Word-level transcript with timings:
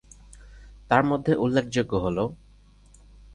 তার 0.89 1.03
মধ্যে 1.03 1.33
উল্লেখযোগ্য 1.35 1.93
হলো। 1.95 2.23